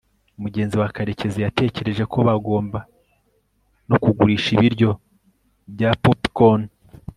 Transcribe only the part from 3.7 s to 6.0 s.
no kugurisha ibiryo bya